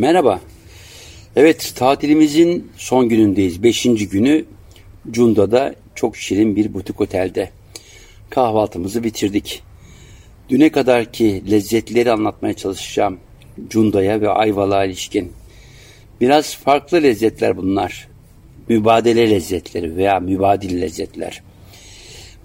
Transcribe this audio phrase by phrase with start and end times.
[0.00, 0.40] Merhaba.
[1.36, 3.62] Evet tatilimizin son günündeyiz.
[3.62, 4.44] Beşinci günü
[5.10, 7.50] Cunda'da çok şirin bir butik otelde.
[8.30, 9.62] Kahvaltımızı bitirdik.
[10.48, 13.18] Düne kadar ki lezzetleri anlatmaya çalışacağım.
[13.68, 15.32] Cunda'ya ve Ayvalık'a ilişkin.
[16.20, 18.08] Biraz farklı lezzetler bunlar.
[18.68, 21.42] Mübadele lezzetleri veya mübadil lezzetler.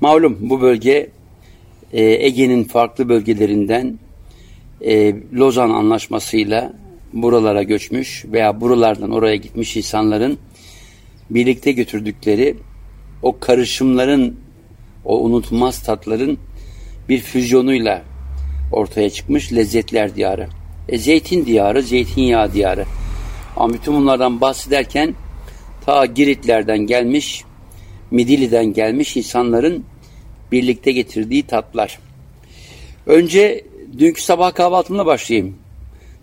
[0.01, 1.09] Malum bu bölge
[1.93, 3.99] e, Ege'nin farklı bölgelerinden
[4.81, 6.84] e, Lozan Anlaşması'yla
[7.15, 10.37] buralara göçmüş veya buralardan oraya gitmiş insanların
[11.29, 12.55] birlikte götürdükleri
[13.21, 14.39] o karışımların,
[15.05, 16.37] o unutulmaz tatların
[17.09, 18.01] bir füzyonuyla
[18.71, 20.47] ortaya çıkmış lezzetler diyarı.
[20.89, 22.85] E, zeytin diyarı, zeytinyağı diyarı.
[23.55, 25.15] Ama bütün bunlardan bahsederken
[25.85, 27.43] ta Giritlerden gelmiş,
[28.11, 29.85] Midili'den gelmiş insanların
[30.51, 31.99] birlikte getirdiği tatlar.
[33.05, 33.65] Önce
[33.97, 35.55] dünkü sabah kahvaltımla başlayayım.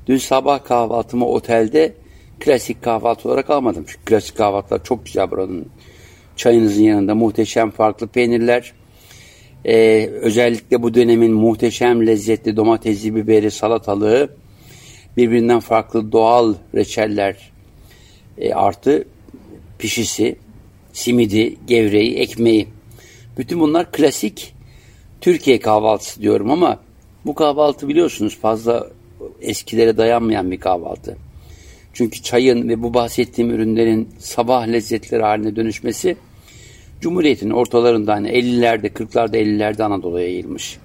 [0.07, 1.95] Dün sabah kahvaltımı otelde
[2.41, 3.85] klasik kahvaltı olarak almadım.
[3.87, 5.67] Çünkü klasik kahvaltılar çok güzel buranın.
[6.37, 8.73] Çayınızın yanında muhteşem farklı peynirler.
[9.65, 14.37] Ee, özellikle bu dönemin muhteşem lezzetli domatesli biberi, salatalığı,
[15.17, 17.53] birbirinden farklı doğal reçeller
[18.39, 19.05] e, artı
[19.79, 20.37] pişisi,
[20.93, 22.69] simidi, gevreği, ekmeği.
[23.39, 24.55] Bütün bunlar klasik
[25.21, 26.81] Türkiye kahvaltısı diyorum ama
[27.27, 28.91] bu kahvaltı biliyorsunuz fazla
[29.43, 31.17] eskilere dayanmayan bir kahvaltı.
[31.93, 36.17] Çünkü çayın ve bu bahsettiğim ürünlerin sabah lezzetleri haline dönüşmesi
[37.01, 40.79] Cumhuriyet'in ortalarında hani 50'lerde, 40'larda, 50'lerde Anadolu'ya yayılmış.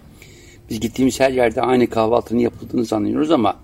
[0.70, 3.56] Biz gittiğimiz her yerde aynı kahvaltının yapıldığını sanıyoruz ama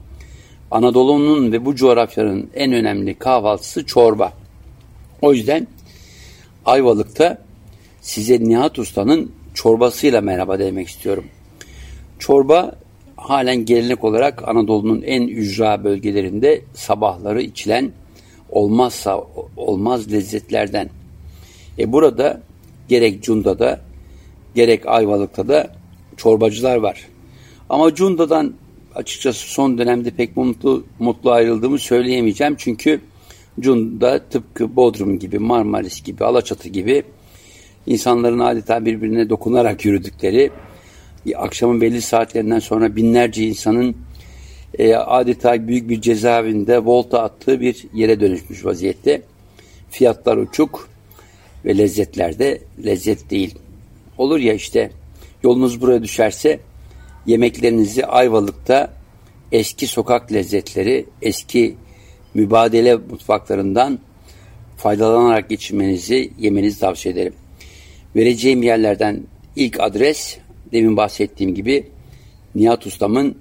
[0.71, 4.33] Anadolu'nun ve bu coğrafyanın en önemli kahvaltısı çorba.
[5.21, 5.67] O yüzden
[6.65, 7.37] Ayvalık'ta
[8.01, 11.25] size Nihat Usta'nın çorbasıyla merhaba demek istiyorum.
[12.19, 12.75] Çorba
[13.15, 17.91] halen gelenek olarak Anadolu'nun en ücra bölgelerinde sabahları içilen
[18.49, 19.23] olmazsa
[19.57, 20.89] olmaz lezzetlerden.
[21.79, 22.41] E burada
[22.87, 23.81] gerek Cunda'da
[24.55, 25.67] gerek Ayvalık'ta da
[26.17, 27.07] çorbacılar var.
[27.69, 28.53] Ama Cunda'dan
[28.95, 32.55] açıkçası son dönemde pek mutlu, mutlu ayrıldığımı söyleyemeyeceğim.
[32.57, 33.01] Çünkü
[33.59, 37.03] Cunda tıpkı Bodrum gibi, Marmaris gibi, Alaçatı gibi
[37.87, 40.51] insanların adeta birbirine dokunarak yürüdükleri,
[41.35, 43.95] akşamın belli saatlerinden sonra binlerce insanın
[44.79, 49.21] e, adeta büyük bir cezaevinde volta attığı bir yere dönüşmüş vaziyette.
[49.89, 50.89] Fiyatlar uçuk
[51.65, 53.55] ve lezzetler de lezzet değil.
[54.17, 54.91] Olur ya işte
[55.43, 56.59] yolunuz buraya düşerse
[57.25, 58.93] yemeklerinizi Ayvalık'ta
[59.51, 61.75] eski sokak lezzetleri, eski
[62.33, 63.99] mübadele mutfaklarından
[64.77, 67.33] faydalanarak geçirmenizi, yemenizi tavsiye ederim.
[68.15, 69.23] Vereceğim yerlerden
[69.55, 70.37] ilk adres
[70.73, 71.87] demin bahsettiğim gibi
[72.55, 73.37] Nihat Ustam'ın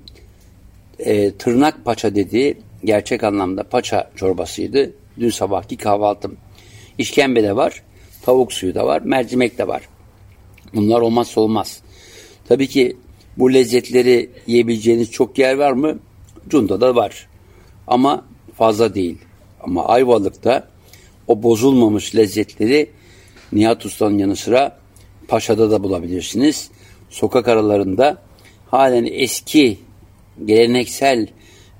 [0.99, 4.93] e, tırnak paça dediği gerçek anlamda paça çorbasıydı.
[5.21, 6.37] Dün sabahki kahvaltım.
[6.99, 7.83] İşkembe de var,
[8.23, 9.83] tavuk suyu da var, mercimek de var.
[10.75, 11.83] Bunlar olmazsa olmaz.
[12.49, 12.97] Tabii ki
[13.37, 15.99] bu lezzetleri yiyebileceğiniz çok yer var mı?
[16.49, 17.29] Cunda'da var.
[17.87, 19.19] Ama fazla değil.
[19.61, 20.69] Ama Ayvalık'ta
[21.29, 22.91] o bozulmamış lezzetleri
[23.53, 24.79] Nihat Usta'nın yanı sıra
[25.29, 26.71] Paşa'da da bulabilirsiniz.
[27.13, 28.19] Sokak aralarında
[28.71, 29.79] halen eski
[30.45, 31.27] geleneksel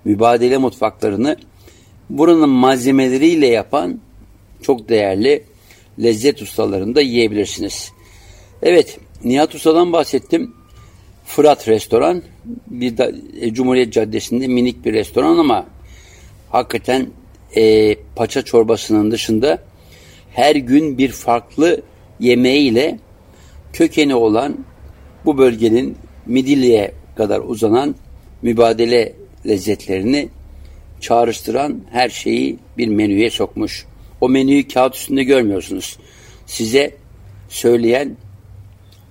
[0.05, 1.37] mübadele mutfaklarını
[2.11, 4.01] buranın malzemeleriyle yapan
[4.63, 5.45] çok değerli
[6.03, 7.93] lezzet ustalarını da yiyebilirsiniz.
[8.63, 10.55] Evet, Nihat Usta'dan bahsettim.
[11.25, 12.23] Fırat Restoran,
[12.67, 15.67] bir de e, Cumhuriyet Caddesi'nde minik bir restoran ama
[16.51, 17.07] hakikaten
[17.57, 19.63] e, paça çorbasının dışında
[20.33, 21.83] her gün bir farklı
[22.21, 22.99] yemeğiyle
[23.73, 24.65] kökeni olan
[25.25, 25.97] bu bölgenin
[26.27, 27.95] Midilli'ye kadar uzanan
[28.43, 29.13] mübadele
[29.47, 30.29] lezzetlerini
[31.01, 33.87] çağrıştıran her şeyi bir menüye sokmuş.
[34.21, 35.99] O menüyü kağıt üstünde görmüyorsunuz.
[36.47, 36.95] Size
[37.49, 38.17] söyleyen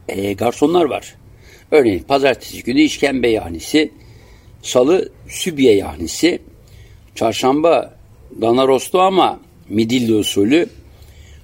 [0.10, 1.16] e, garsonlar var.
[1.72, 3.92] Örneğin pazartesi günü işkembe yahnisi,
[4.62, 6.40] salı sübye yahnisi,
[7.16, 7.94] çarşamba
[8.42, 10.70] dana rostu ama midilli usulü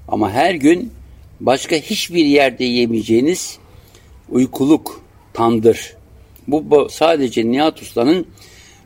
[0.08, 0.92] ama her gün
[1.40, 3.58] başka hiçbir yerde yemeyeceğiniz
[4.30, 5.02] uykuluk,
[5.34, 5.96] tandır.
[6.48, 8.26] Bu, sadece Nihat Usta'nın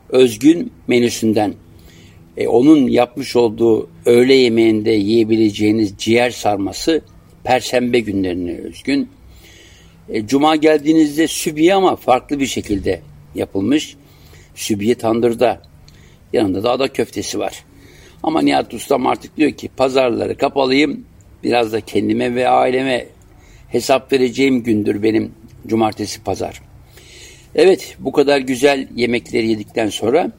[0.08, 1.54] özgün menüsünden.
[2.36, 7.02] E, onun yapmış olduğu öğle yemeğinde yiyebileceğiniz ciğer sarması
[7.44, 9.08] perşembe günlerine özgün.
[10.08, 13.00] E, Cuma geldiğinizde sübiye ama farklı bir şekilde
[13.34, 13.96] yapılmış.
[14.54, 15.62] Sübiye tandırda.
[16.32, 17.64] Yanında da ada köftesi var.
[18.22, 21.04] Ama Nihat Ustam artık diyor ki pazarları kapalıyım.
[21.44, 23.06] Biraz da kendime ve aileme
[23.72, 25.32] hesap vereceğim gündür benim
[25.66, 26.62] cumartesi pazar.
[27.54, 30.32] Evet bu kadar güzel yemekleri yedikten sonra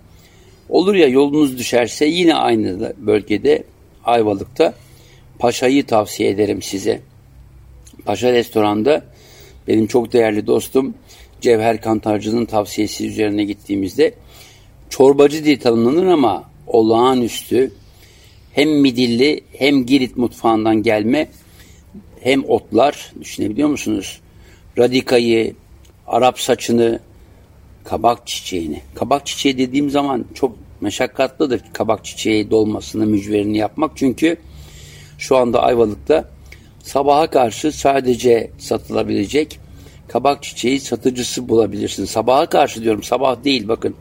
[0.69, 3.63] Olur ya yolunuz düşerse yine aynı bölgede
[4.05, 4.73] Ayvalık'ta
[5.39, 7.01] Paşa'yı tavsiye ederim size.
[8.05, 9.05] Paşa Restoran'da
[9.67, 10.93] benim çok değerli dostum
[11.41, 14.13] Cevher Kantarcı'nın tavsiyesi üzerine gittiğimizde
[14.89, 17.71] çorbacı diye tanımlanır ama olağanüstü
[18.51, 21.27] hem midilli hem Girit mutfağından gelme
[22.23, 24.21] hem otlar düşünebiliyor musunuz?
[24.77, 25.55] Radikayı,
[26.07, 26.99] Arap saçını,
[27.83, 28.81] kabak çiçeğini.
[28.95, 33.91] Kabak çiçeği dediğim zaman çok meşakkatlıdır kabak çiçeği dolmasını, mücverini yapmak.
[33.95, 34.37] Çünkü
[35.17, 36.29] şu anda Ayvalık'ta
[36.83, 39.59] sabaha karşı sadece satılabilecek
[40.07, 42.05] kabak çiçeği satıcısı bulabilirsin.
[42.05, 43.95] Sabaha karşı diyorum sabah değil bakın.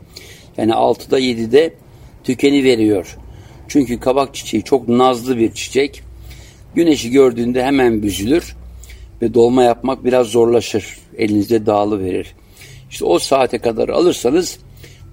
[0.57, 1.73] Yani 6'da 7'de
[2.23, 3.17] tükeni veriyor.
[3.67, 6.03] Çünkü kabak çiçeği çok nazlı bir çiçek.
[6.75, 8.55] Güneşi gördüğünde hemen büzülür
[9.21, 10.97] ve dolma yapmak biraz zorlaşır.
[11.17, 12.35] Elinizde dağılı verir.
[12.89, 14.59] İşte o saate kadar alırsanız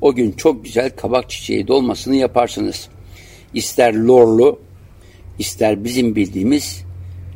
[0.00, 2.88] o gün çok güzel kabak çiçeği dolmasını yaparsınız.
[3.54, 4.58] İster lorlu,
[5.38, 6.84] ister bizim bildiğimiz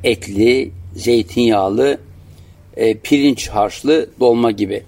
[0.04, 1.98] etli, zeytinyağlı,
[2.76, 4.82] e, pirinç harçlı dolma gibi.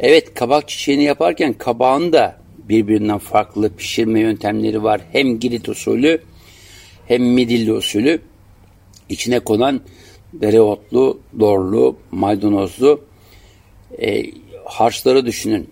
[0.00, 2.36] Evet kabak çiçeğini yaparken kabağın da
[2.68, 5.00] birbirinden farklı pişirme yöntemleri var.
[5.12, 6.22] Hem Girit usulü
[7.06, 8.20] hem Midilli usulü.
[9.08, 9.80] İçine konan
[10.32, 13.00] dereotlu, dorlu, maydanozlu
[14.02, 14.24] e,
[14.64, 15.70] harçları düşünün.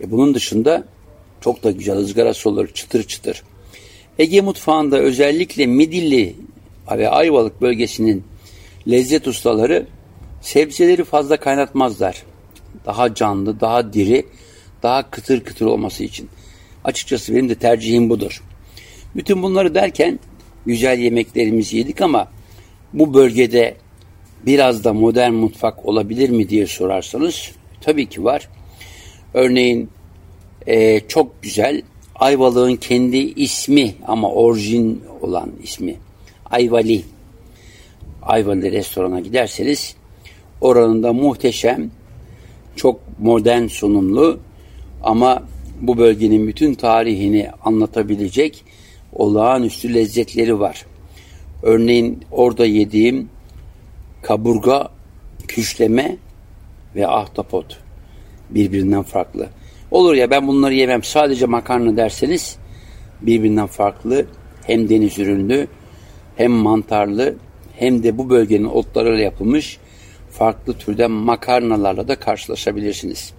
[0.00, 0.84] E, bunun dışında
[1.40, 3.42] çok da güzel ızgarası olur çıtır çıtır.
[4.18, 6.36] Ege mutfağında özellikle Midilli
[6.90, 8.24] ve Ayvalık bölgesinin
[8.88, 9.86] lezzet ustaları
[10.40, 12.22] sebzeleri fazla kaynatmazlar.
[12.86, 14.26] Daha canlı, daha diri,
[14.82, 16.28] daha kıtır kıtır olması için.
[16.84, 18.42] Açıkçası benim de tercihim budur.
[19.16, 20.18] Bütün bunları derken
[20.66, 22.28] güzel yemeklerimizi yedik ama
[22.92, 23.76] bu bölgede
[24.46, 27.50] biraz da modern mutfak olabilir mi diye sorarsanız
[27.80, 28.48] tabii ki var.
[29.34, 29.90] Örneğin
[30.66, 31.82] e, çok güzel
[32.14, 35.94] Ayvalık'ın kendi ismi ama orijin olan ismi
[36.50, 37.02] Ayvali.
[38.22, 39.94] Ayvalı restorana giderseniz
[40.60, 41.90] oranın da muhteşem
[42.76, 44.40] çok modern sunumlu
[45.02, 45.42] ama
[45.80, 48.64] bu bölgenin bütün tarihini anlatabilecek
[49.12, 50.86] olağanüstü lezzetleri var.
[51.62, 53.28] Örneğin orada yediğim
[54.22, 54.88] kaburga,
[55.48, 56.16] küşleme
[56.94, 57.78] ve ahtapot
[58.50, 59.48] birbirinden farklı.
[59.90, 62.56] Olur ya ben bunları yemem sadece makarna derseniz
[63.20, 64.26] birbirinden farklı
[64.66, 65.68] hem deniz ürünlü
[66.36, 67.34] hem mantarlı
[67.76, 69.78] hem de bu bölgenin otlarıyla yapılmış
[70.30, 73.32] farklı türden makarnalarla da karşılaşabilirsiniz.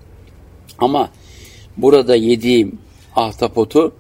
[0.80, 1.10] Ama
[1.77, 2.80] burada yediğim
[3.16, 3.95] ahtapotu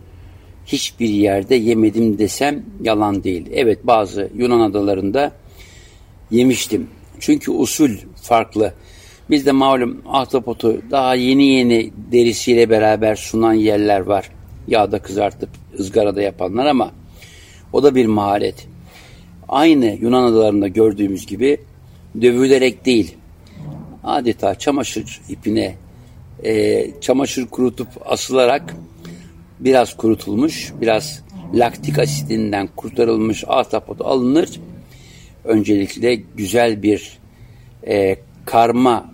[0.71, 3.45] hiçbir yerde yemedim desem yalan değil.
[3.53, 5.31] Evet bazı Yunan adalarında
[6.31, 6.87] yemiştim.
[7.19, 8.73] Çünkü usul farklı.
[9.29, 14.29] Bizde malum ahtapotu daha yeni yeni derisiyle beraber sunan yerler var.
[14.67, 15.49] Yağda kızartıp
[15.79, 16.91] ızgarada yapanlar ama
[17.73, 18.67] o da bir maharet.
[19.47, 21.57] Aynı Yunan adalarında gördüğümüz gibi
[22.21, 23.15] dövülerek değil,
[24.03, 25.75] adeta çamaşır ipine
[26.43, 28.75] e, çamaşır kurutup asılarak
[29.59, 31.23] biraz kurutulmuş, biraz
[31.53, 34.49] laktik asidinden kurtarılmış ahtapot alınır.
[35.43, 37.17] Öncelikle güzel bir
[37.87, 39.13] e, karma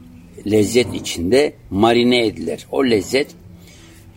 [0.52, 2.68] lezzet içinde marine edilir.
[2.72, 3.28] O lezzet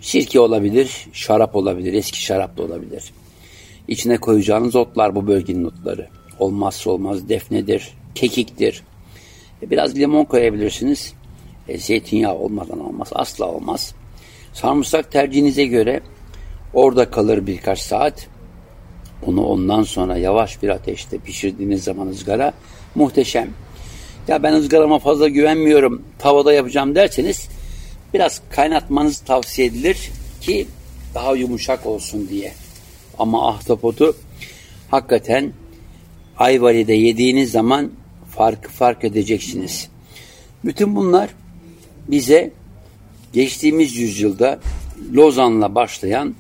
[0.01, 3.05] sirke olabilir, şarap olabilir, eski şarap da olabilir.
[3.89, 6.09] İçine koyacağınız otlar bu bölgenin otları.
[6.39, 8.83] Olmazsa olmaz defnedir, kekiktir.
[9.63, 11.15] E, biraz limon koyabilirsiniz.
[11.69, 13.09] E, zeytinyağı olmadan olmaz.
[13.13, 13.95] Asla olmaz.
[14.53, 16.01] Sarımsak tercihinize göre
[16.75, 18.29] orada kalır birkaç saat.
[19.27, 22.53] Bunu ondan sonra yavaş bir ateşte pişirdiğiniz zaman ızgara
[22.95, 23.51] muhteşem.
[24.29, 27.49] Ya ben ızgarama fazla güvenmiyorum, tavada yapacağım derseniz
[28.15, 30.11] biraz kaynatmanız tavsiye edilir
[30.41, 30.67] ki
[31.15, 32.53] daha yumuşak olsun diye.
[33.19, 34.17] Ama ahtapotu
[34.91, 35.53] hakikaten
[36.39, 37.91] Ayvali'de yediğiniz zaman
[38.31, 39.89] farkı fark edeceksiniz.
[40.65, 41.31] Bütün bunlar
[42.09, 42.51] bize
[43.33, 44.61] geçtiğimiz yüzyılda
[45.15, 46.35] Lozan'la başlayan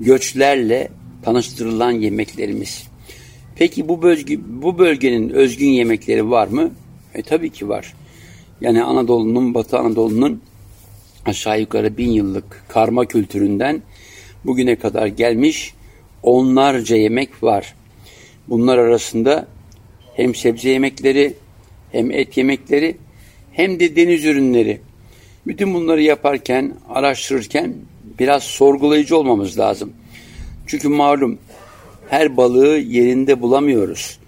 [0.00, 0.88] göçlerle
[1.22, 2.88] tanıştırılan yemeklerimiz.
[3.56, 6.70] Peki bu bölge bu bölgenin özgün yemekleri var mı?
[7.14, 7.94] E tabii ki var.
[8.60, 10.42] Yani Anadolu'nun, Batı Anadolu'nun
[11.26, 13.82] aşağı yukarı bin yıllık karma kültüründen
[14.44, 15.74] bugüne kadar gelmiş
[16.22, 17.74] onlarca yemek var.
[18.48, 19.48] Bunlar arasında
[20.14, 21.34] hem sebze yemekleri,
[21.92, 22.96] hem et yemekleri,
[23.52, 24.80] hem de deniz ürünleri.
[25.46, 27.74] Bütün bunları yaparken, araştırırken
[28.18, 29.92] biraz sorgulayıcı olmamız lazım.
[30.66, 31.38] Çünkü malum
[32.08, 34.18] her balığı yerinde bulamıyoruz.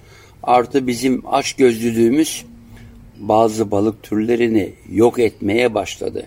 [0.43, 2.45] Artı bizim aç gözlülüğümüz
[3.19, 6.27] bazı balık türlerini yok etmeye başladı.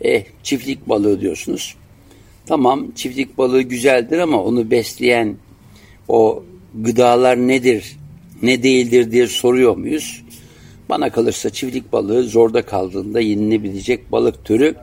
[0.00, 1.74] Eh çiftlik balığı diyorsunuz.
[2.46, 5.36] Tamam çiftlik balığı güzeldir ama onu besleyen
[6.08, 7.96] o gıdalar nedir,
[8.42, 10.22] ne değildir diye soruyor muyuz?
[10.88, 14.74] Bana kalırsa çiftlik balığı zorda kaldığında yenilebilecek balık türü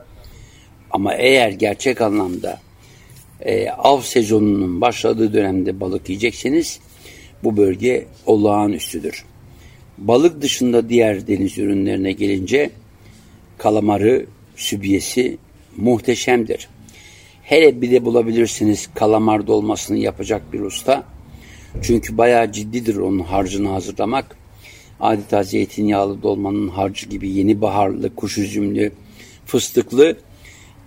[0.90, 2.60] ama eğer gerçek anlamda
[3.40, 6.80] e, av sezonunun başladığı dönemde balık yiyecekseniz
[7.44, 9.24] bu bölge olağanüstüdür.
[9.98, 12.70] Balık dışında diğer deniz ürünlerine gelince
[13.58, 15.38] kalamarı, sübyesi
[15.76, 16.68] muhteşemdir.
[17.42, 21.04] Hele bir de bulabilirsiniz kalamar dolmasını yapacak bir usta.
[21.82, 24.36] Çünkü bayağı ciddidir onun harcını hazırlamak.
[25.00, 28.92] Adeta zeytinyağlı dolmanın harcı gibi yeni baharlı, kuş üzümlü,
[29.46, 30.16] fıstıklı,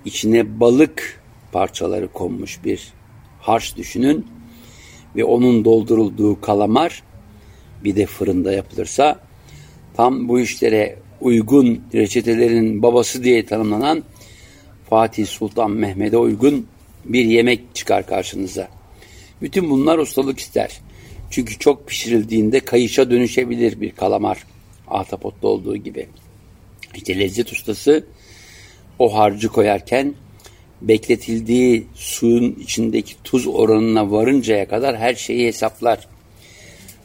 [0.06, 2.94] içine balık parçaları konmuş bir
[3.40, 4.28] harç düşünün.
[5.16, 7.04] Ve onun doldurulduğu kalamar
[7.84, 9.20] bir de fırında yapılırsa
[9.94, 14.04] tam bu işlere uygun reçetelerin babası diye tanımlanan
[14.90, 16.68] Fatih Sultan Mehmet'e uygun
[17.06, 18.68] bir yemek çıkar karşınıza.
[19.42, 20.82] Bütün bunlar ustalık ister.
[21.30, 24.44] Çünkü çok pişirildiğinde kayışa dönüşebilir bir kalamar.
[24.88, 26.08] Ahtapotta olduğu gibi.
[26.96, 28.06] İşte lezzet ustası
[29.04, 30.14] o harcı koyarken
[30.82, 36.08] bekletildiği suyun içindeki tuz oranına varıncaya kadar her şeyi hesaplar.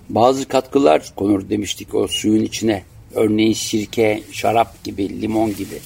[0.09, 2.83] Bazı katkılar konur demiştik o suyun içine.
[3.15, 5.79] Örneğin sirke, şarap gibi, limon gibi.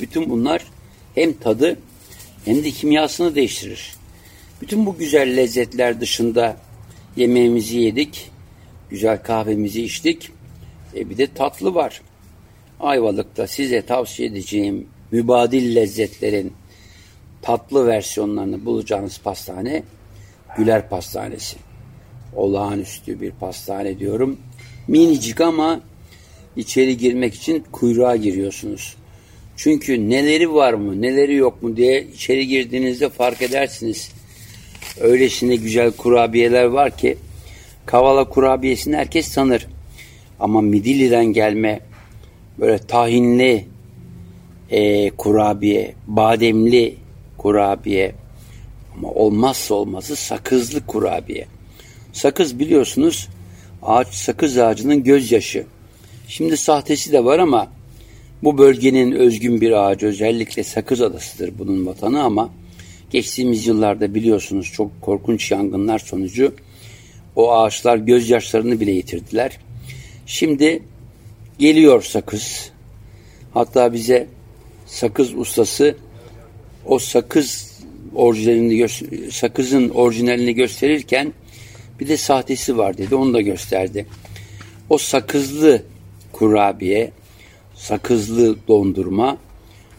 [0.00, 0.62] Bütün bunlar
[1.14, 1.78] hem tadı
[2.44, 3.94] hem de kimyasını değiştirir.
[4.60, 6.56] Bütün bu güzel lezzetler dışında
[7.16, 8.30] yemeğimizi yedik,
[8.90, 10.30] güzel kahvemizi içtik.
[10.96, 12.00] E bir de tatlı var.
[12.80, 16.52] Ayvalık'ta size tavsiye edeceğim mübadil lezzetlerin
[17.42, 19.82] tatlı versiyonlarını bulacağınız pastane
[20.56, 21.56] Güler Pastanesi.
[22.36, 24.36] Olağanüstü bir pastane diyorum.
[24.88, 25.80] Minicik ama
[26.56, 28.96] içeri girmek için kuyruğa giriyorsunuz.
[29.56, 34.12] Çünkü neleri var mı, neleri yok mu diye içeri girdiğinizde fark edersiniz.
[35.00, 37.18] Öylesine güzel kurabiyeler var ki
[37.86, 39.66] Kavala kurabiyesini herkes tanır.
[40.40, 41.80] Ama Midilli'den gelme
[42.58, 43.66] böyle tahinli
[44.70, 46.96] e, kurabiye, bademli
[47.38, 48.14] kurabiye
[48.96, 51.46] ama olmazsa olmazı sakızlı kurabiye.
[52.12, 53.28] Sakız biliyorsunuz
[53.82, 55.66] ağaç sakız ağacının gözyaşı.
[56.28, 57.68] Şimdi sahtesi de var ama
[58.42, 62.50] bu bölgenin özgün bir ağacı özellikle Sakız Adası'dır bunun vatanı ama
[63.10, 66.54] geçtiğimiz yıllarda biliyorsunuz çok korkunç yangınlar sonucu
[67.36, 69.58] o ağaçlar gözyaşlarını bile yitirdiler.
[70.26, 70.82] Şimdi
[71.58, 72.70] geliyor sakız.
[73.54, 74.26] Hatta bize
[74.88, 75.96] sakız ustası
[76.86, 77.78] o sakız
[78.14, 78.88] orijinalini
[79.32, 81.32] sakızın orijinalini gösterirken
[82.00, 83.14] bir de sahtesi var dedi.
[83.14, 84.06] Onu da gösterdi.
[84.90, 85.82] O sakızlı
[86.32, 87.10] kurabiye,
[87.74, 89.38] sakızlı dondurma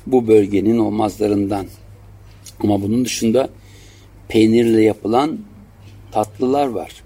[0.08, 1.66] bu bölgenin olmazlarından.
[2.64, 3.50] Ama bunun dışında
[4.28, 5.40] peynirle yapılan
[6.12, 7.04] tatlılar var.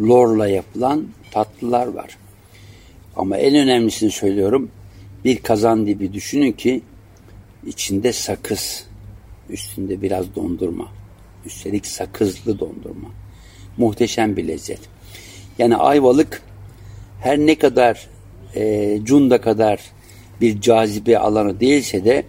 [0.00, 2.18] Lorla yapılan tatlılar var.
[3.16, 4.70] Ama en önemlisini söylüyorum.
[5.24, 6.80] Bir kazan dibi düşünün ki
[7.68, 8.84] içinde sakız,
[9.50, 10.88] üstünde biraz dondurma.
[11.46, 13.08] Üstelik sakızlı dondurma.
[13.76, 14.80] Muhteşem bir lezzet.
[15.58, 16.42] Yani ayvalık
[17.20, 18.08] her ne kadar
[18.54, 19.80] e, Cunda kadar
[20.40, 22.24] bir cazibe alanı değilse de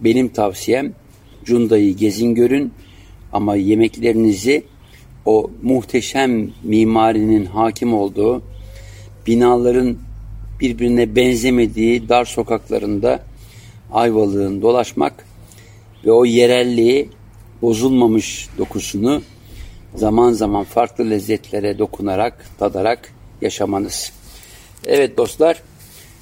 [0.00, 0.92] benim tavsiyem
[1.44, 2.72] Cunda'yı gezin görün
[3.32, 4.62] ama yemeklerinizi
[5.24, 8.42] o muhteşem mimarinin hakim olduğu
[9.26, 9.96] binaların
[10.60, 13.29] birbirine benzemediği dar sokaklarında
[13.92, 15.26] Ayvalık'ın dolaşmak
[16.04, 17.08] ve o yerelliği
[17.62, 19.22] bozulmamış dokusunu
[19.94, 24.12] zaman zaman farklı lezzetlere dokunarak, tadarak yaşamanız.
[24.86, 25.62] Evet dostlar,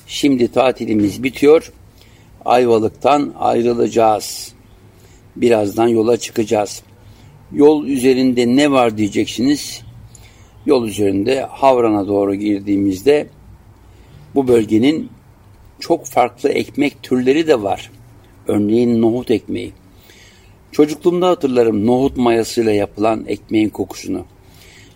[0.06, 1.72] şimdi tatilimiz bitiyor.
[2.44, 4.52] Ayvalık'tan ayrılacağız.
[5.36, 6.82] Birazdan yola çıkacağız.
[7.52, 9.82] Yol üzerinde ne var diyeceksiniz.
[10.66, 13.26] Yol üzerinde Havran'a doğru girdiğimizde
[14.34, 15.10] bu bölgenin
[15.80, 17.90] çok farklı ekmek türleri de var.
[18.48, 19.72] Örneğin nohut ekmeği.
[20.72, 24.24] Çocukluğumda hatırlarım nohut mayasıyla yapılan ekmeğin kokusunu.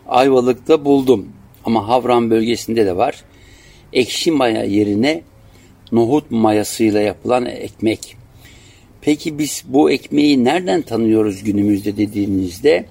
[0.09, 1.29] Ayvalık'ta buldum
[1.65, 3.25] ama Havran bölgesinde de var.
[3.93, 5.23] Ekşi maya yerine
[5.93, 8.17] nohut mayasıyla yapılan ekmek.
[9.01, 12.87] Peki biz bu ekmeği nereden tanıyoruz günümüzde dediğimizde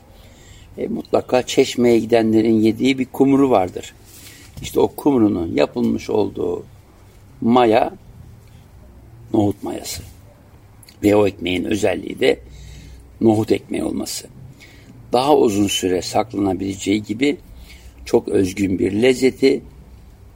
[0.77, 3.93] e, mutlaka çeşmeye gidenlerin yediği bir kumru vardır.
[4.61, 6.63] İşte o kumrunun yapılmış olduğu
[7.41, 7.93] maya
[9.33, 10.03] nohut mayası.
[11.03, 12.39] Ve o ekmeğin özelliği de
[13.21, 14.27] nohut ekmeği olması.
[15.13, 17.37] Daha uzun süre saklanabileceği gibi
[18.05, 19.61] çok özgün bir lezzeti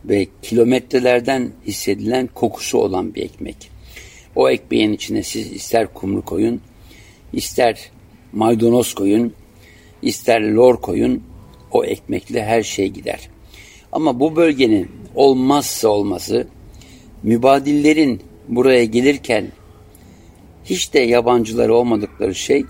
[0.05, 3.71] ve kilometrelerden hissedilen kokusu olan bir ekmek.
[4.35, 6.61] O ekmeğin içine siz ister kumru koyun,
[7.33, 7.89] ister
[8.33, 9.33] maydanoz koyun,
[10.01, 11.23] ister lor koyun,
[11.71, 13.29] o ekmekle her şey gider.
[13.91, 16.47] Ama bu bölgenin olmazsa olması
[17.23, 19.47] mübadillerin buraya gelirken
[20.65, 22.65] hiç de yabancıları olmadıkları şey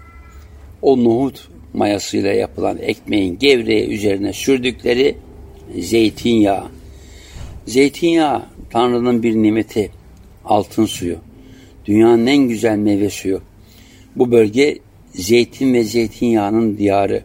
[0.81, 5.15] o nohut mayasıyla yapılan ekmeğin gevreği üzerine sürdükleri
[5.79, 6.63] zeytinyağı.
[7.65, 9.91] Zeytinyağı Tanrı'nın bir nimeti,
[10.45, 11.17] altın suyu,
[11.85, 13.41] dünyanın en güzel meyve suyu.
[14.15, 14.79] Bu bölge
[15.13, 17.23] zeytin ve zeytinyağının diyarı.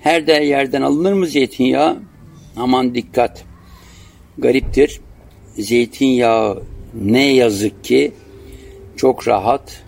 [0.00, 1.96] Her de yerden alınır mı zeytinyağı?
[2.56, 3.44] Aman dikkat.
[4.38, 5.00] Gariptir.
[5.58, 6.62] Zeytinyağı
[6.94, 8.12] ne yazık ki
[8.96, 9.82] çok rahat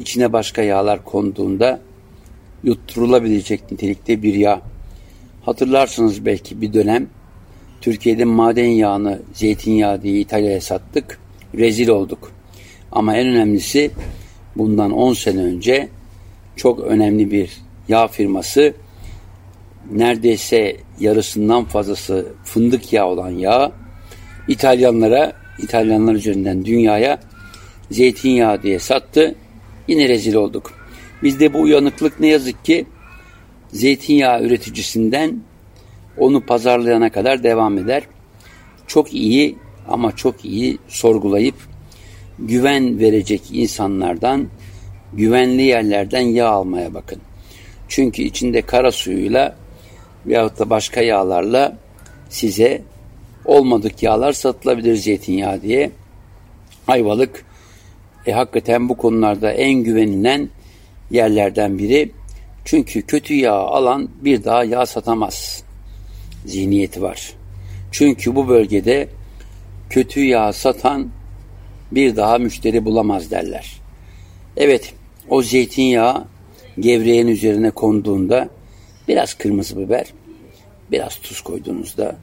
[0.00, 1.80] içine başka yağlar konduğunda
[2.64, 4.60] yutturulabilecek nitelikte bir yağ.
[5.42, 7.06] Hatırlarsınız belki bir dönem
[7.80, 11.18] Türkiye'de maden yağını zeytinyağı diye İtalya'ya sattık.
[11.54, 12.32] Rezil olduk.
[12.92, 13.90] Ama en önemlisi
[14.56, 15.88] bundan 10 sene önce
[16.56, 17.50] çok önemli bir
[17.88, 18.74] yağ firması
[19.92, 23.72] neredeyse yarısından fazlası fındık yağı olan yağ
[24.48, 27.20] İtalyanlara, İtalyanlar üzerinden dünyaya
[27.90, 29.34] zeytinyağı diye sattı.
[29.88, 30.72] Yine rezil olduk.
[31.22, 32.86] Bizde bu uyanıklık ne yazık ki
[33.72, 35.40] zeytinyağı üreticisinden
[36.18, 38.02] onu pazarlayana kadar devam eder.
[38.86, 39.56] Çok iyi
[39.88, 41.54] ama çok iyi sorgulayıp
[42.38, 44.48] güven verecek insanlardan,
[45.12, 47.20] güvenli yerlerden yağ almaya bakın.
[47.88, 49.56] Çünkü içinde kara suyuyla
[50.26, 51.76] veyahut da başka yağlarla
[52.28, 52.82] size
[53.46, 55.90] olmadık yağlar satılabilir zeytinyağı diye.
[56.88, 57.44] Ayvalık
[58.26, 60.48] e, hakikaten bu konularda en güvenilen
[61.10, 62.10] yerlerden biri.
[62.64, 65.62] Çünkü kötü yağ alan bir daha yağ satamaz
[66.46, 67.32] zihniyeti var.
[67.92, 69.08] Çünkü bu bölgede
[69.90, 71.08] kötü yağ satan
[71.92, 73.80] bir daha müşteri bulamaz derler.
[74.56, 74.94] Evet
[75.28, 76.24] o zeytinyağı
[76.80, 78.48] gevreğin üzerine konduğunda
[79.08, 80.06] biraz kırmızı biber,
[80.90, 82.16] biraz tuz koyduğunuzda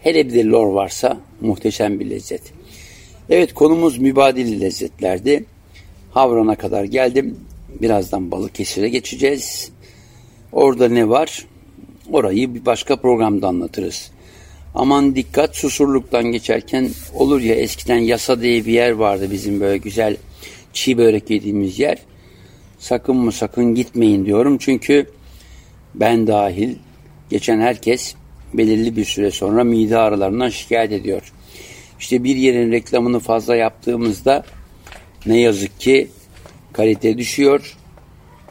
[0.00, 2.42] hele bir de lor varsa muhteşem bir lezzet.
[3.30, 5.44] Evet konumuz mübadili lezzetlerdi.
[6.10, 7.36] Havran'a kadar geldim.
[7.82, 9.70] Birazdan Balıkesir'e geçeceğiz.
[10.52, 11.46] Orada ne var?
[12.12, 14.10] Orayı bir başka programda anlatırız.
[14.74, 20.16] Aman dikkat susurluktan geçerken olur ya eskiden yasa diye bir yer vardı bizim böyle güzel
[20.72, 21.98] çiğ börek yediğimiz yer.
[22.78, 25.10] Sakın mı sakın gitmeyin diyorum çünkü
[25.94, 26.74] ben dahil
[27.30, 28.14] geçen herkes
[28.54, 31.32] belirli bir süre sonra mide ağrılarından şikayet ediyor.
[32.00, 34.44] İşte bir yerin reklamını fazla yaptığımızda
[35.26, 36.08] ne yazık ki
[36.72, 37.76] kalite düşüyor.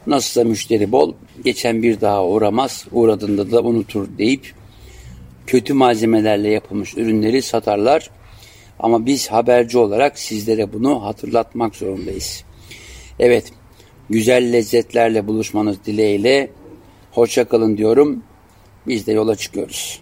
[0.08, 4.54] Nasılsa müşteri bol, geçen bir daha uğramaz, uğradığında da unutur deyip
[5.48, 8.10] kötü malzemelerle yapılmış ürünleri satarlar.
[8.80, 12.44] Ama biz haberci olarak sizlere bunu hatırlatmak zorundayız.
[13.20, 13.52] Evet,
[14.10, 16.52] güzel lezzetlerle buluşmanız dileğiyle
[17.12, 18.24] hoşçakalın diyorum.
[18.88, 20.02] Biz de yola çıkıyoruz.